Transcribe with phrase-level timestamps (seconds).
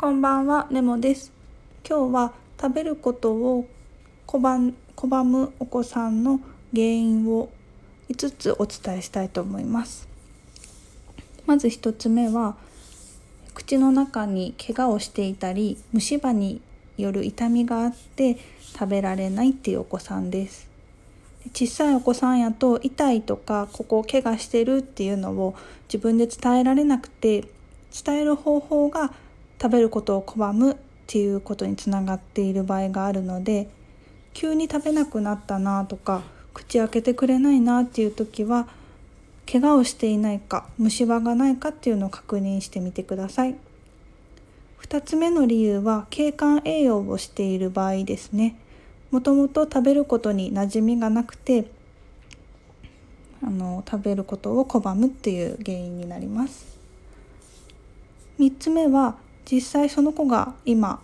[0.00, 1.32] こんばんは、ネモです。
[1.84, 3.66] 今日は食べることを
[4.28, 6.38] 拒むお子さんの
[6.72, 7.50] 原因を
[8.08, 10.06] 5つお伝えしたいと思います。
[11.46, 12.54] まず1つ目は
[13.54, 16.60] 口の中に怪我をしていたり虫歯に
[16.96, 18.38] よる痛みがあって
[18.74, 20.68] 食べられないっていうお子さんです。
[21.52, 25.56] 小さいお子さんやと痛いとかここを怪我してるっていうのを
[25.88, 27.48] 自分で伝えられなくて
[27.92, 29.12] 伝える方法が
[29.60, 33.68] 食べることを拒むっていうことにつながっている場合があるので
[34.34, 36.22] 急に食べなくなったなとか
[36.54, 38.68] 口開けてくれないなっていう時は
[39.50, 43.56] 怪我をしていないか虫歯がないかっていうのを確認してみてください。
[44.82, 48.58] 2つ目の理由は経管栄養をしている場合ですね。
[49.10, 51.70] もともと食べることに馴染みがなくて
[53.42, 56.78] あの食べることを拒むっていう原因になります。
[58.38, 59.16] 3つ目は
[59.50, 61.00] 実際その子が今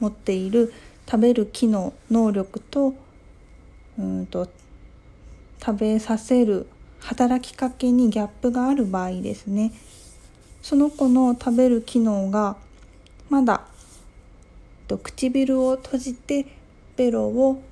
[0.00, 0.72] 持っている
[1.06, 2.94] 食べる機能能力と
[3.98, 4.48] うんと
[5.64, 6.66] 食べさせる
[7.00, 9.72] 働きかけにギャップがある場合ですね。
[10.62, 12.56] その子の食べる機能が
[13.28, 13.62] まだ
[14.86, 16.46] 唇を閉じて
[16.96, 17.62] ベロを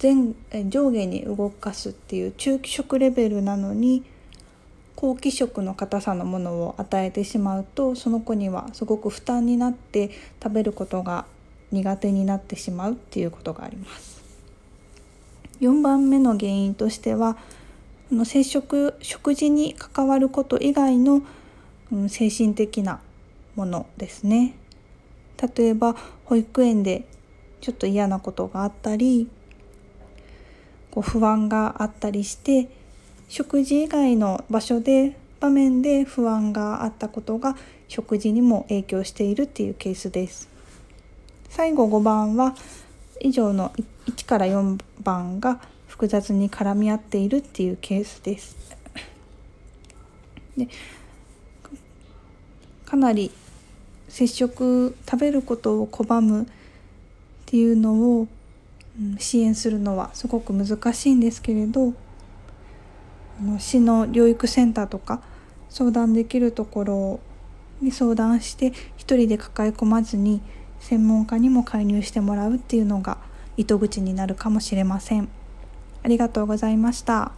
[0.00, 0.34] 前
[0.68, 4.04] 上下に動かすっていう中気色レベルなのに
[4.96, 10.10] 高気色の硬さのものを与えてしまうとその子にはすごく負担になって
[10.42, 11.26] 食べることが
[11.70, 14.16] 苦手になってしまうっていうことがあります。
[15.60, 17.36] 4番目の原因としては
[18.10, 21.22] の接触食事に関わること以外の、
[21.92, 23.00] うん、精神的な
[23.54, 24.54] ものですね。
[25.56, 27.06] 例えば保育園で
[27.60, 29.28] ちょっと嫌なことがあったり
[30.90, 32.68] こう不安があったりして
[33.28, 37.56] 食事以外の場所で場面で不安があったことが
[37.88, 40.48] 食事にも影響しているっていうケースです。
[41.48, 42.54] 最後5番は
[43.20, 43.72] 以上の
[44.06, 48.56] 1から4番が複雑に絡み合っているっていうケースです。
[50.56, 50.68] で
[52.84, 53.30] かなり
[54.08, 56.46] 接触食べることを拒むっ
[57.46, 58.28] ていうのを、
[59.18, 61.92] 支援するのはすごく難しいんですけれど
[63.58, 65.20] 市の療育センターとか
[65.68, 67.20] 相談できるところ
[67.80, 70.40] に相談して一人で抱え込まずに
[70.80, 73.18] 専門家にも介入してもらうっていうのが
[73.56, 75.28] 糸口になるかもしれません。
[76.02, 77.32] ありがとうございました。